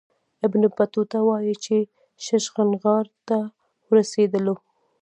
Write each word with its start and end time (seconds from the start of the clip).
ابن 0.45 0.61
بطوطه 0.77 1.19
وايي 1.27 1.53
چې 1.65 1.75
ششنغار 2.25 3.05
ته 3.27 3.37
ورسېدلو. 3.89 4.55